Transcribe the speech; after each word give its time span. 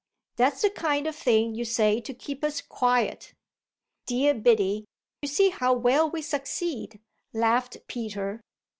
"That's 0.35 0.63
the 0.63 0.71
kind 0.71 1.05
of 1.05 1.15
thing 1.15 1.53
you 1.53 1.63
say 1.63 2.01
to 2.01 2.11
keep 2.11 2.43
us 2.43 2.59
quiet." 2.59 3.35
"Dear 4.07 4.33
Biddy, 4.33 4.85
you 5.21 5.27
see 5.27 5.49
how 5.49 5.73
well 5.73 6.09
we 6.09 6.23
succeed!" 6.23 6.99
laughed 7.33 7.77
Peter. 7.85 8.41